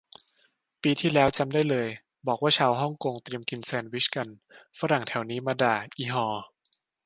[0.81, 1.87] ปีที่แล้วจำได้เลย
[2.27, 4.29] บอกว่าชาวฮ่องกงเตรียมกินแซนด์วิชกัน
[4.79, 6.27] ฝรั่งแถวนี้มาด่า อิห่อ